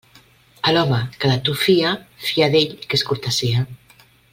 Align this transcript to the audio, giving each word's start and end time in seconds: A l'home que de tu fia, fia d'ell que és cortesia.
A 0.69 0.71
l'home 0.75 1.01
que 1.19 1.29
de 1.33 1.35
tu 1.49 1.55
fia, 1.67 1.93
fia 2.31 2.51
d'ell 2.57 2.75
que 2.87 3.01
és 3.01 3.09
cortesia. 3.13 3.67